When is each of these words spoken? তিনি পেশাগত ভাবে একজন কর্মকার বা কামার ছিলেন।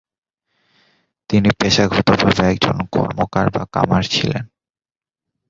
তিনি 1.29 1.49
পেশাগত 1.59 2.07
ভাবে 2.21 2.43
একজন 2.51 2.77
কর্মকার 2.93 3.45
বা 3.49 3.63
কামার 3.73 4.03
ছিলেন। 4.13 4.43